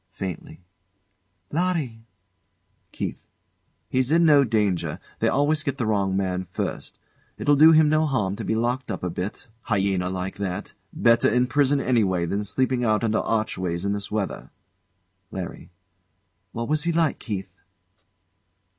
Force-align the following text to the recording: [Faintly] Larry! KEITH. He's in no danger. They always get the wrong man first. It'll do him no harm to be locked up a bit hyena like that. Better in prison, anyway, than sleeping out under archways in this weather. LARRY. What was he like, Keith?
[Faintly] 0.13 0.63
Larry! 1.51 2.07
KEITH. 2.91 3.27
He's 3.87 4.09
in 4.09 4.25
no 4.25 4.43
danger. 4.43 4.97
They 5.19 5.27
always 5.27 5.61
get 5.61 5.77
the 5.77 5.85
wrong 5.85 6.17
man 6.17 6.47
first. 6.49 6.97
It'll 7.37 7.55
do 7.55 7.71
him 7.71 7.87
no 7.87 8.07
harm 8.07 8.35
to 8.37 8.43
be 8.43 8.55
locked 8.55 8.89
up 8.89 9.03
a 9.03 9.11
bit 9.11 9.47
hyena 9.61 10.09
like 10.09 10.37
that. 10.37 10.73
Better 10.91 11.29
in 11.29 11.45
prison, 11.45 11.79
anyway, 11.79 12.25
than 12.25 12.43
sleeping 12.43 12.83
out 12.83 13.03
under 13.03 13.19
archways 13.19 13.85
in 13.85 13.93
this 13.93 14.09
weather. 14.09 14.49
LARRY. 15.29 15.69
What 16.51 16.67
was 16.67 16.81
he 16.81 16.91
like, 16.91 17.19
Keith? 17.19 17.53